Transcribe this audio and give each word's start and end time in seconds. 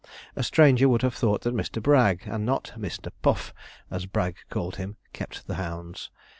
A 0.35 0.41
stranger 0.41 0.89
would 0.89 1.03
have 1.03 1.13
thought 1.13 1.41
that 1.43 1.53
Mr. 1.53 1.79
Bragg, 1.79 2.23
and 2.25 2.43
not 2.43 2.73
'Mr. 2.75 3.11
Puff,' 3.21 3.53
as 3.91 4.07
Bragg 4.07 4.37
called 4.49 4.77
him, 4.77 4.97
kept 5.13 5.45
the 5.45 5.53
hounds. 5.61 6.09